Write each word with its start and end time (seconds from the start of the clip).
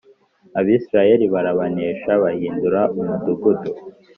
Abisirayeli 0.59 1.25
barabanesha 1.33 2.09
bahindura 2.23 2.81
umudugudu 2.99 3.71